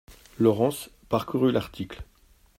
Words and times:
Laurence 0.39 0.89
parcourut 1.09 1.51
l'article. 1.51 2.01